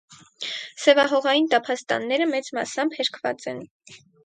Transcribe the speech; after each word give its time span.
Սևահողային 0.83 1.45
տափաստանները 1.51 2.29
մեծ 2.33 2.51
մասամբ 2.59 2.99
հերկված 3.03 3.49
են։ 3.55 3.63